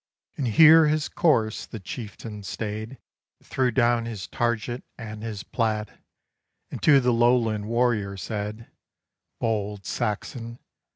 [0.35, 2.97] And here his course the Chieftain staid,
[3.43, 5.99] Threw down his target and his plaid,
[6.71, 8.71] And to the Lowland warrior said
[9.39, 10.57] "Bold Saxon!